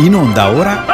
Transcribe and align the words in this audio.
In 0.00 0.14
onda 0.14 0.48
ora 0.48 0.84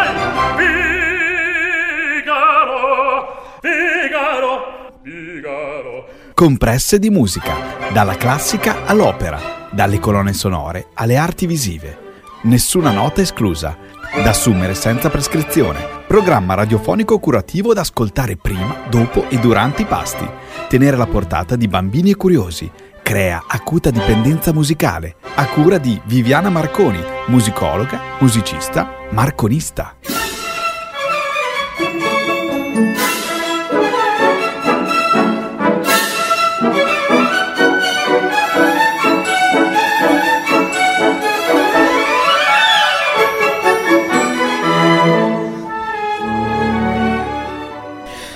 Compresse 6.35 6.99
di 6.99 7.09
musica, 7.09 7.55
dalla 7.93 8.17
classica 8.17 8.85
all'opera, 8.85 9.69
dalle 9.71 10.01
colonne 10.01 10.33
sonore 10.33 10.89
alle 10.95 11.17
arti 11.17 11.47
visive. 11.47 11.97
Nessuna 12.43 12.91
nota 12.91 13.21
esclusa, 13.21 13.77
da 14.23 14.31
assumere 14.31 14.75
senza 14.75 15.09
prescrizione. 15.09 15.79
Programma 16.09 16.55
radiofonico 16.55 17.21
curativo 17.21 17.73
da 17.75 17.83
ascoltare 17.83 18.37
prima, 18.37 18.87
dopo 18.91 19.29
e 19.29 19.39
durante 19.39 19.83
i 19.83 19.87
pasti. 19.87 20.29
Tenere 20.69 20.97
alla 20.97 21.07
portata 21.07 21.55
di 21.55 21.69
bambini 21.69 22.11
e 22.11 22.17
curiosi. 22.17 22.69
Crea 23.07 23.45
acuta 23.47 23.91
dipendenza 23.91 24.53
musicale, 24.53 25.15
a 25.37 25.47
cura 25.47 25.79
di 25.79 26.01
Viviana 26.07 26.51
Marconi, 26.51 27.01
musicologa, 27.29 28.01
musicista, 28.19 29.07
marconista. 29.11 29.95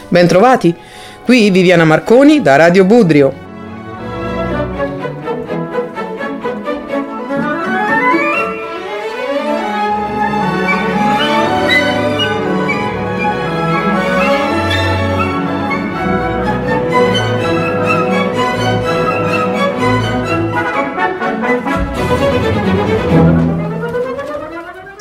Bentrovati, 0.07 0.73
qui 1.25 1.51
Viviana 1.51 1.85
Marconi 1.85 2.41
da 2.41 2.55
Radio 2.55 2.85
Budrio. 2.85 3.40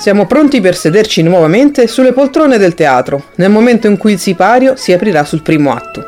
Siamo 0.10 0.26
pronti 0.26 0.60
per 0.60 0.76
sederci 0.76 1.22
nuovamente 1.22 1.86
sulle 1.86 2.14
poltrone 2.14 2.58
del 2.58 2.74
teatro, 2.74 3.26
nel 3.36 3.52
momento 3.52 3.86
in 3.86 3.96
cui 3.96 4.14
il 4.14 4.18
sipario 4.18 4.76
si 4.76 4.92
aprirà 4.92 5.24
sul 5.24 5.44
primo 5.44 5.72
atto. 5.72 6.04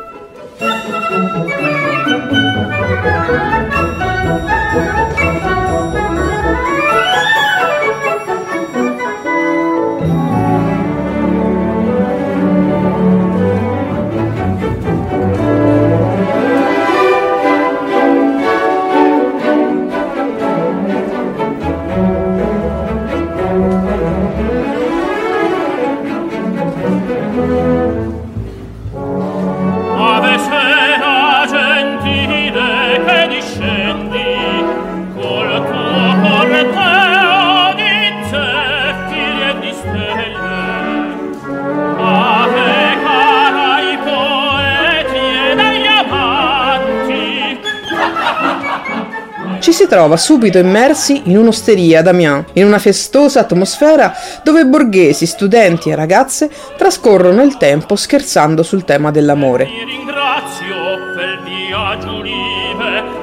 Ci 49.62 49.72
si 49.72 49.86
trova 49.86 50.16
subito 50.16 50.58
immersi 50.58 51.22
in 51.26 51.38
un'osteria 51.38 52.00
ad 52.00 52.08
Amiens, 52.08 52.46
in 52.54 52.66
una 52.66 52.80
festosa 52.80 53.38
atmosfera 53.40 54.12
dove 54.42 54.66
borghesi, 54.66 55.24
studenti 55.24 55.88
e 55.88 55.94
ragazze 55.94 56.50
trascorrono 56.76 57.42
il 57.42 57.56
tempo 57.58 57.94
scherzando 57.94 58.64
sul 58.64 58.84
tema 58.84 59.12
dell'amore. 59.12 59.68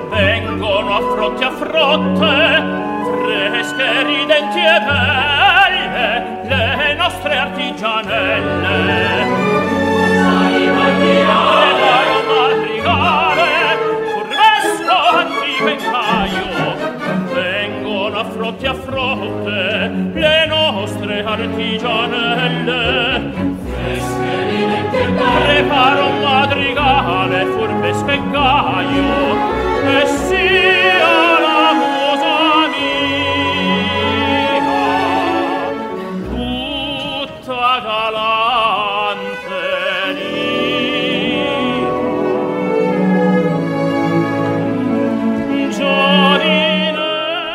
Vengono 0.10 0.96
a 0.96 1.02
frotte 1.14 1.44
a 1.44 1.52
frotte, 1.52 2.64
fresche, 3.04 4.04
ridenti 4.04 4.60
e 4.60 4.80
belle, 4.88 6.48
le 6.48 6.96
nostre 6.96 7.36
artigianelle. 7.36 8.59
artigianelle 21.30 22.99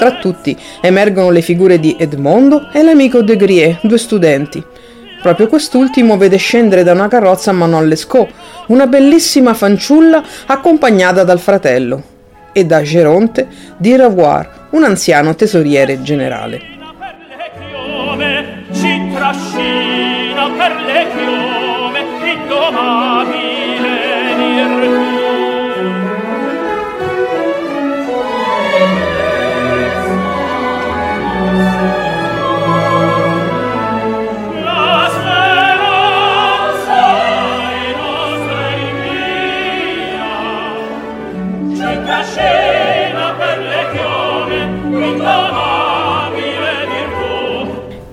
Tra 0.05 0.17
tutti 0.17 0.55
emergono 0.83 1.31
le 1.31 1.41
figure 1.41 1.81
di 1.81 1.97
Edmondo 1.99 2.69
e 2.75 2.83
l'amico 2.83 3.23
De 3.23 3.37
Grie, 3.37 3.79
due 3.81 3.97
studenti. 3.97 4.63
Proprio 5.23 5.47
quest'ultimo 5.47 6.19
vede 6.19 6.37
scendere 6.37 6.83
da 6.83 6.93
una 6.93 7.09
carrozza 7.09 7.53
Manon 7.53 7.89
Lescaut, 7.89 8.29
una 8.67 8.87
bellissima 8.87 9.55
fanciulla 9.55 10.23
accompagnata 10.45 11.25
dal 11.25 11.41
fratello, 11.41 12.03
e 12.53 12.67
da 12.67 12.83
Geronte 12.83 13.49
di 13.79 13.97
Revoir, 13.97 14.67
un 14.73 14.85
anziano 14.85 15.35
tesoriere 15.35 16.03
generale. 16.03 16.61
Ci 18.75 19.11
trascina 19.15 20.51
per 20.51 20.83
le 20.85 21.07
chiome 21.17 22.05
indomabile 22.31 23.44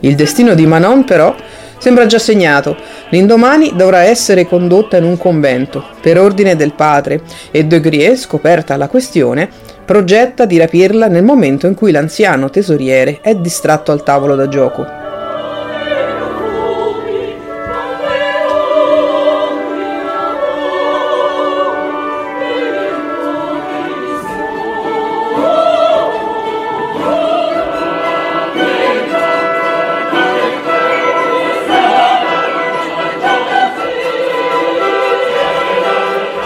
Il 0.01 0.15
destino 0.15 0.53
di 0.53 0.65
Manon, 0.65 1.03
però, 1.03 1.35
sembra 1.77 2.05
già 2.05 2.19
segnato. 2.19 2.75
L'indomani 3.09 3.73
dovrà 3.75 4.03
essere 4.03 4.45
condotta 4.45 4.97
in 4.97 5.03
un 5.03 5.17
convento, 5.17 5.83
per 6.01 6.19
ordine 6.19 6.55
del 6.55 6.73
padre, 6.73 7.21
e 7.51 7.65
De 7.65 7.79
Grie, 7.79 8.15
scoperta 8.15 8.77
la 8.77 8.87
questione, 8.87 9.49
progetta 9.85 10.45
di 10.45 10.57
rapirla 10.57 11.07
nel 11.07 11.23
momento 11.23 11.67
in 11.67 11.75
cui 11.75 11.91
l'anziano 11.91 12.49
tesoriere 12.49 13.19
è 13.21 13.35
distratto 13.35 13.91
al 13.91 14.03
tavolo 14.03 14.35
da 14.35 14.47
gioco. 14.47 15.10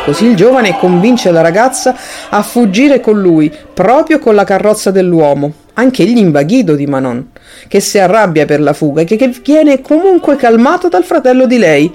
Così 0.06 0.26
il 0.26 0.36
giovane 0.36 0.78
convince 0.78 1.32
la 1.32 1.42
ragazza 1.42 1.96
a 2.30 2.44
fuggire 2.44 3.00
con 3.00 3.20
lui, 3.20 3.52
proprio 3.74 4.20
con 4.20 4.36
la 4.36 4.44
carrozza 4.44 4.92
dell'uomo, 4.92 5.52
anche 5.74 6.04
egli 6.04 6.20
invaghito 6.20 6.76
di 6.76 6.86
Manon, 6.86 7.32
che 7.68 7.80
si 7.80 7.98
arrabbia 7.98 8.46
per 8.46 8.62
la 8.62 8.74
fuga 8.74 9.02
e 9.02 9.06
che 9.06 9.34
viene 9.44 9.82
comunque 9.82 10.36
calmato 10.36 10.90
dal 10.90 11.04
fratello 11.04 11.48
di 11.48 11.58
lei. 11.58 11.92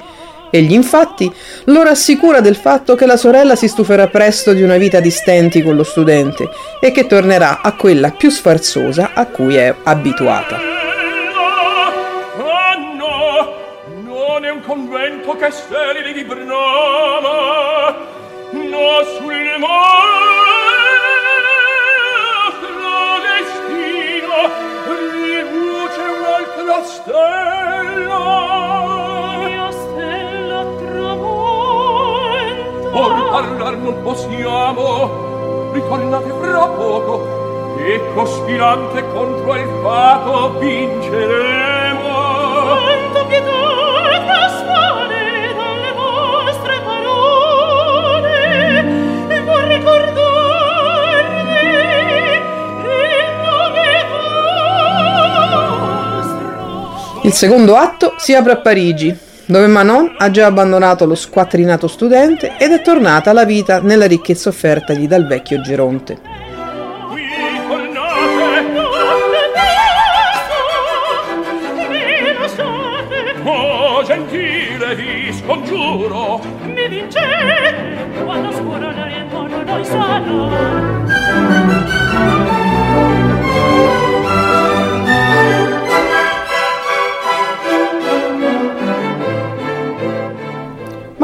Egli 0.51 0.73
infatti 0.73 1.33
lo 1.67 1.85
rassicura 1.85 2.41
del 2.41 2.57
fatto 2.57 2.97
che 2.97 3.07
la 3.07 3.17
sorella 3.17 3.55
si 3.55 3.69
stuferà 3.69 4.09
presto 4.09 4.53
di 4.53 4.63
una 4.63 4.77
vita 4.77 4.99
di 4.99 5.11
stenti 5.11 5.63
con 5.63 5.77
lo 5.77 5.85
studente 5.85 6.49
e 6.81 6.91
che 6.91 7.07
tornerà 7.07 7.61
a 7.63 7.77
quella 7.77 8.11
più 8.11 8.29
sfarzosa 8.29 9.13
a 9.15 9.27
cui 9.27 9.55
è 9.55 9.73
abituata. 9.85 10.70
convento 14.71 15.35
che 15.35 15.51
sterile 15.51 16.13
di 16.13 16.23
Brnama 16.23 17.91
no 18.53 19.03
sul 19.17 19.35
mare 19.59 20.39
destino 23.27 24.39
riluce 24.87 26.03
un'altra 26.15 26.79
stella. 26.85 28.23
Una 29.39 29.71
stella 29.73 30.61
tramonta. 30.79 32.31
Or 32.93 33.13
parlar 33.33 33.75
non 33.77 33.97
possiamo 34.05 35.73
ritornate 35.73 36.31
fra 36.41 36.67
poco 36.69 37.77
e 37.77 38.01
cospirante 38.15 39.05
contro 39.13 39.57
il 39.57 39.69
fato 39.83 40.59
vincere 40.61 41.40
Il 57.31 57.37
secondo 57.37 57.77
atto 57.77 58.15
si 58.19 58.35
apre 58.35 58.51
a 58.51 58.57
Parigi, 58.57 59.17
dove 59.45 59.69
Manon 59.69 60.17
ha 60.19 60.33
già 60.33 60.47
abbandonato 60.47 61.07
lo 61.07 61.15
squattrinato 61.15 61.87
studente 61.87 62.57
ed 62.59 62.73
è 62.73 62.83
tornata 62.83 63.31
alla 63.31 63.45
vita 63.45 63.81
nella 63.81 64.07
ricchezza 64.07 64.49
offertagli 64.49 65.07
dal 65.07 65.29
vecchio 65.29 65.61
Geronte. 65.61 66.40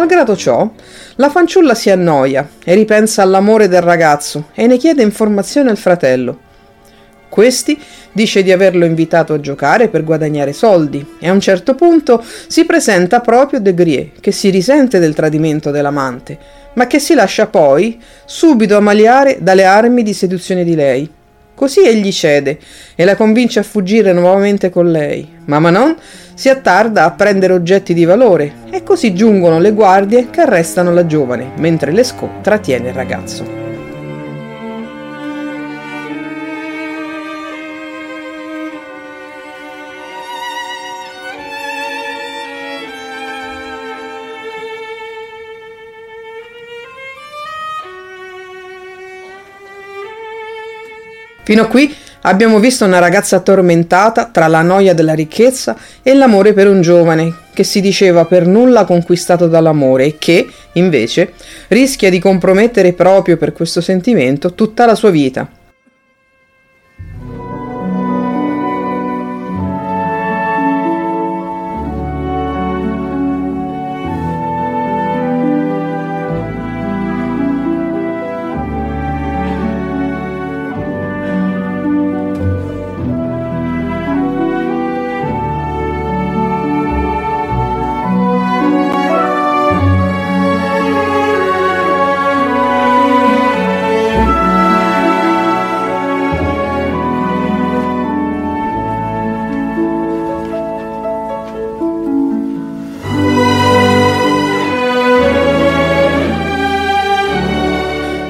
Malgrado 0.06 0.37
ciò, 0.37 0.70
la 1.17 1.29
fanciulla 1.31 1.75
si 1.75 1.91
annoia 1.91 2.49
e 2.64 2.75
ripensa 2.75 3.23
all'amore 3.23 3.67
del 3.67 3.82
ragazzo 3.82 4.50
e 4.55 4.69
ne 4.69 4.76
chiede 4.76 5.03
informazioni 5.03 5.69
al 5.69 5.76
fratello. 5.76 6.38
Questi 7.29 7.76
dice 8.12 8.44
di 8.44 8.53
averlo 8.53 8.85
invitato 8.85 9.32
a 9.32 9.41
giocare 9.41 9.88
per 9.88 10.05
guadagnare 10.05 10.53
soldi 10.53 11.05
e 11.19 11.29
a 11.29 11.32
un 11.32 11.41
certo 11.41 11.75
punto 11.75 12.25
si 12.47 12.64
presenta 12.64 13.19
proprio 13.19 13.58
De 13.58 13.75
Grie, 13.75 14.12
che 14.20 14.31
si 14.31 14.49
risente 14.50 15.00
del 15.00 15.12
tradimento 15.12 15.73
dell'amante, 15.73 16.38
ma 16.75 16.87
che 16.87 17.00
si 17.00 17.14
lascia 17.14 17.49
poi 17.49 18.00
subito 18.25 18.76
ammaliare 18.76 19.38
dalle 19.41 19.64
armi 19.64 20.05
di 20.05 20.12
seduzione 20.12 20.62
di 20.62 20.76
lei. 20.76 21.11
Così 21.56 21.81
egli 21.81 22.12
cede 22.12 22.58
e 22.94 23.05
la 23.06 23.17
convince 23.17 23.61
a 23.61 23.62
fuggire 23.62 24.12
nuovamente 24.12 24.69
con 24.69 24.91
lei, 24.91 25.26
ma 25.47 25.58
Manon 25.58 25.97
si 26.35 26.50
attarda 26.50 27.05
a 27.05 27.12
prendere 27.12 27.55
oggetti 27.55 27.94
di 27.94 28.05
valore 28.05 28.53
e 28.70 28.82
così 28.82 29.14
giungono 29.14 29.58
le 29.58 29.73
guardie 29.73 30.29
che 30.29 30.43
arrestano 30.43 30.93
la 30.93 31.06
giovane, 31.06 31.53
mentre 31.56 31.93
Lescaut 31.93 32.43
trattiene 32.43 32.88
il 32.88 32.94
ragazzo. 32.94 33.65
Fino 51.46 51.62
a 51.62 51.66
qui 51.66 51.94
abbiamo 52.22 52.58
visto 52.58 52.84
una 52.84 52.98
ragazza 52.98 53.38
tormentata 53.38 54.25
tra 54.32 54.48
la 54.48 54.62
noia 54.62 54.94
della 54.94 55.14
ricchezza 55.14 55.76
e 56.02 56.12
l'amore 56.12 56.52
per 56.52 56.66
un 56.66 56.81
giovane 56.81 57.32
che 57.54 57.62
si 57.62 57.81
diceva 57.81 58.25
per 58.25 58.48
nulla 58.48 58.84
conquistato 58.84 59.46
dall'amore 59.46 60.06
e 60.06 60.16
che, 60.19 60.48
invece, 60.72 61.34
rischia 61.69 62.10
di 62.10 62.19
compromettere 62.19 62.94
proprio 62.94 63.37
per 63.37 63.52
questo 63.52 63.81
sentimento 63.81 64.54
tutta 64.54 64.87
la 64.87 64.96
sua 64.96 65.10
vita. 65.10 65.48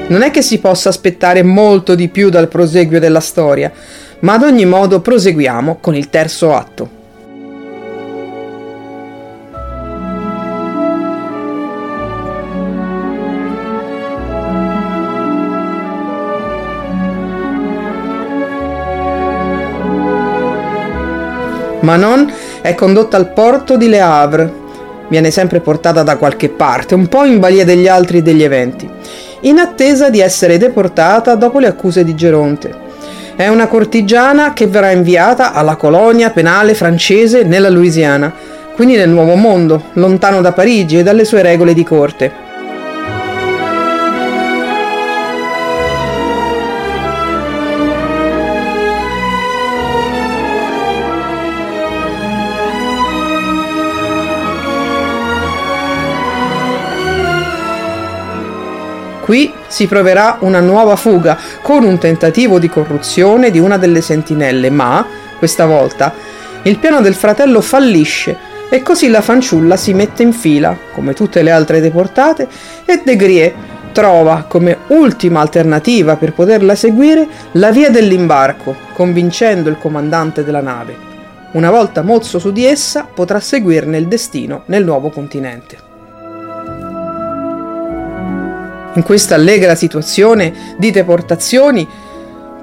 Non 0.09 0.21
è 0.21 0.31
che 0.31 0.41
si 0.41 0.59
possa 0.59 0.87
aspettare 0.87 1.43
molto 1.43 1.93
di 1.93 2.07
più 2.07 2.29
dal 2.29 2.47
proseguio 2.47 2.99
della 2.99 3.19
storia, 3.19 3.71
ma 4.19 4.33
ad 4.33 4.43
ogni 4.43 4.65
modo 4.65 5.01
proseguiamo 5.01 5.79
con 5.81 5.95
il 5.95 6.09
terzo 6.09 6.53
atto. 6.53 6.95
Manon 21.81 22.31
è 22.61 22.75
condotta 22.75 23.17
al 23.17 23.31
porto 23.33 23.77
di 23.77 23.87
Le 23.87 23.99
Havre. 23.99 24.53
Viene 25.09 25.31
sempre 25.31 25.59
portata 25.59 26.03
da 26.03 26.17
qualche 26.17 26.49
parte, 26.49 26.95
un 26.95 27.07
po' 27.07 27.23
in 27.23 27.39
balia 27.39 27.63
degli 27.63 27.87
altri 27.87 28.21
degli 28.21 28.43
eventi, 28.43 28.89
in 29.41 29.59
attesa 29.59 30.09
di 30.09 30.19
essere 30.19 30.57
deportata 30.57 31.35
dopo 31.35 31.59
le 31.59 31.67
accuse 31.67 32.03
di 32.03 32.15
Geronte. 32.15 32.85
È 33.35 33.47
una 33.47 33.67
cortigiana 33.67 34.53
che 34.53 34.67
verrà 34.67 34.91
inviata 34.91 35.53
alla 35.53 35.75
colonia 35.75 36.31
penale 36.31 36.73
francese 36.73 37.43
nella 37.43 37.69
Louisiana, 37.69 38.33
quindi 38.73 38.95
nel 38.95 39.09
Nuovo 39.09 39.35
Mondo, 39.35 39.83
lontano 39.93 40.41
da 40.41 40.53
Parigi 40.53 40.99
e 40.99 41.03
dalle 41.03 41.25
sue 41.25 41.41
regole 41.41 41.73
di 41.73 41.83
corte. 41.83 42.46
Qui 59.27 59.51
si 59.67 59.87
proverà 59.87 60.37
una 60.39 60.61
nuova 60.61 60.95
fuga 60.95 61.37
con 61.61 61.83
un 61.83 61.97
tentativo 61.97 62.59
di 62.59 62.69
corruzione 62.69 63.51
di 63.51 63.59
una 63.59 63.77
delle 63.77 63.99
sentinelle, 63.99 64.69
ma 64.69 65.05
questa 65.37 65.65
volta 65.65 66.13
il 66.61 66.77
piano 66.77 67.01
del 67.01 67.13
fratello 67.13 67.59
fallisce 67.59 68.37
e 68.69 68.81
così 68.81 69.09
la 69.09 69.19
fanciulla 69.19 69.75
si 69.75 69.93
mette 69.93 70.23
in 70.23 70.31
fila, 70.31 70.77
come 70.93 71.13
tutte 71.13 71.41
le 71.41 71.51
altre 71.51 71.81
deportate, 71.81 72.47
e 72.85 73.01
De 73.03 73.17
Grie 73.17 73.53
trova 73.91 74.45
come 74.47 74.77
ultima 74.87 75.41
alternativa 75.41 76.15
per 76.15 76.31
poterla 76.31 76.73
seguire 76.75 77.27
la 77.51 77.71
via 77.71 77.89
dell'imbarco, 77.89 78.77
convincendo 78.93 79.67
il 79.67 79.77
comandante 79.77 80.45
della 80.45 80.61
nave. 80.61 80.95
Una 81.51 81.69
volta 81.69 82.01
mozzo 82.01 82.39
su 82.39 82.53
di 82.53 82.63
essa, 82.63 83.05
potrà 83.13 83.41
seguirne 83.41 83.97
il 83.97 84.07
destino 84.07 84.63
nel 84.67 84.85
nuovo 84.85 85.09
continente. 85.09 85.86
In 88.97 89.03
questa 89.03 89.35
allegra 89.35 89.75
situazione 89.75 90.75
di 90.75 90.89
deportazioni, 90.89 91.87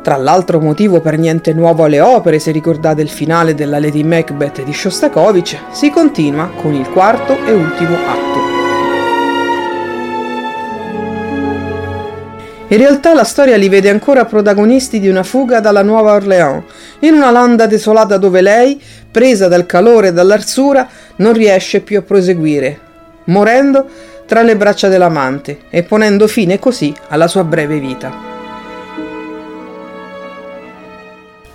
tra 0.02 0.16
l'altro 0.16 0.58
motivo 0.58 1.00
per 1.00 1.16
niente 1.16 1.52
nuovo 1.52 1.84
alle 1.84 2.00
opere, 2.00 2.40
se 2.40 2.50
ricordate 2.50 3.02
il 3.02 3.08
finale 3.08 3.54
della 3.54 3.78
Lady 3.78 4.02
Macbeth 4.02 4.64
di 4.64 4.72
Shostakovich, 4.72 5.56
si 5.70 5.90
continua 5.90 6.50
con 6.60 6.74
il 6.74 6.90
quarto 6.90 7.36
e 7.44 7.52
ultimo 7.52 7.94
atto. 7.94 8.52
In 12.66 12.78
realtà 12.78 13.14
la 13.14 13.22
storia 13.22 13.56
li 13.56 13.68
vede 13.68 13.90
ancora 13.90 14.24
protagonisti 14.24 14.98
di 14.98 15.08
una 15.08 15.22
fuga 15.22 15.60
dalla 15.60 15.84
Nuova 15.84 16.14
Orleans, 16.14 16.64
in 17.00 17.14
una 17.14 17.30
landa 17.30 17.66
desolata 17.66 18.16
dove 18.16 18.40
lei, 18.40 18.82
presa 19.08 19.46
dal 19.46 19.66
calore 19.66 20.08
e 20.08 20.12
dall'arsura, 20.12 20.88
non 21.16 21.32
riesce 21.32 21.78
più 21.78 21.96
a 21.96 22.02
proseguire, 22.02 22.80
morendo 23.26 23.86
tra 24.26 24.42
le 24.42 24.56
braccia 24.56 24.88
dell'amante 24.88 25.60
e 25.70 25.82
ponendo 25.82 26.26
fine 26.26 26.58
così 26.58 26.94
alla 27.08 27.28
sua 27.28 27.44
breve 27.44 27.78
vita. 27.78 28.32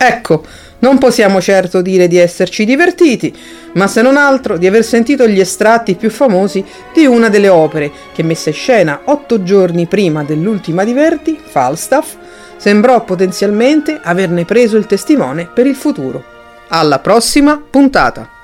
Ecco, 0.01 0.43
non 0.79 0.97
possiamo 0.97 1.41
certo 1.41 1.81
dire 1.81 2.07
di 2.07 2.17
esserci 2.17 2.63
divertiti, 2.63 3.35
ma 3.73 3.87
se 3.87 4.01
non 4.01 4.15
altro 4.15 4.57
di 4.57 4.65
aver 4.65 4.85
sentito 4.85 5.27
gli 5.27 5.39
estratti 5.39 5.95
più 5.95 6.09
famosi 6.09 6.63
di 6.93 7.05
una 7.05 7.27
delle 7.27 7.49
opere 7.49 7.91
che 8.13 8.23
messa 8.23 8.49
in 8.49 8.55
scena 8.55 9.01
otto 9.05 9.43
giorni 9.43 9.87
prima 9.87 10.23
dell'ultima 10.23 10.85
di 10.85 10.93
Verdi, 10.93 11.37
Falstaff, 11.43 12.15
sembrò 12.55 13.03
potenzialmente 13.03 13.99
averne 14.01 14.45
preso 14.45 14.77
il 14.77 14.85
testimone 14.85 15.49
per 15.53 15.65
il 15.65 15.75
futuro. 15.75 16.23
Alla 16.69 16.99
prossima 16.99 17.61
puntata! 17.69 18.38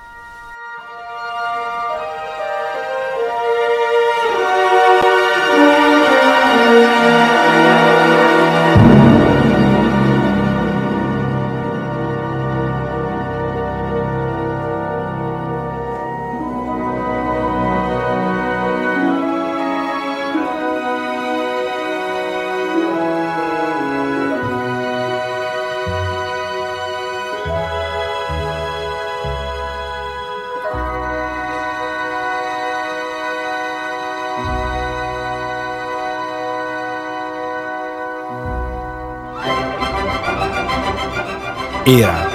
Era. 41.87 42.27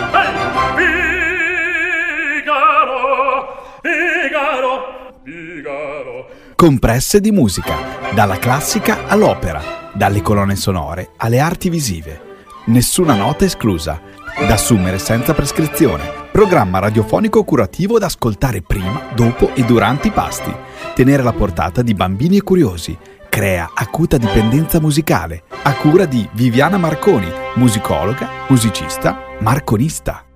Compresse 6.55 7.21
di 7.21 7.33
musica, 7.33 7.75
dalla 8.15 8.39
classica 8.39 9.09
all'opera, 9.09 9.91
dalle 9.93 10.23
colonne 10.23 10.55
sonore 10.55 11.11
alle 11.17 11.41
arti 11.41 11.69
visive. 11.69 12.21
Nessuna 12.67 13.15
nota 13.15 13.45
esclusa, 13.45 14.01
da 14.39 14.55
assumere 14.55 15.01
senza 15.01 15.35
prescrizione. 15.35 16.29
Programma 16.31 16.79
radiofonico 16.79 17.43
curativo 17.43 17.99
da 17.99 18.07
ascoltare 18.07 18.63
prima, 18.63 19.09
dopo 19.17 19.51
e 19.55 19.65
durante 19.65 20.07
i 20.07 20.13
pasti. 20.13 20.55
Tenere 20.95 21.23
alla 21.23 21.33
portata 21.33 21.83
di 21.83 21.95
bambini 21.95 22.37
e 22.37 22.43
curiosi. 22.43 22.97
Crea 23.29 23.71
acuta 23.75 24.17
dipendenza 24.17 24.81
musicale, 24.81 25.43
a 25.63 25.75
cura 25.75 26.05
di 26.05 26.29
Viviana 26.35 26.79
Marconi, 26.79 27.27
musicologa, 27.55 28.29
musicista, 28.49 29.25
marconista. 29.43 30.30